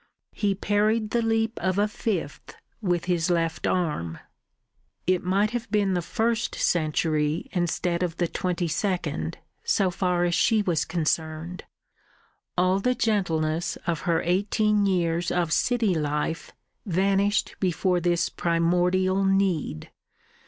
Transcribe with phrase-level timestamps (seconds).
[0.31, 4.17] He parried the leap of a fifth with his left arm.
[5.05, 10.33] It might have been the first century instead of the twenty second, so far as
[10.33, 11.65] she was concerned.
[12.57, 16.51] All the gentleness of her eighteen years of city life
[16.83, 19.91] vanished before this primordial need.